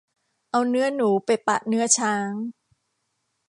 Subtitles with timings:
[0.51, 2.29] เอาเนื้อหนูไปปะเนื้อช้าง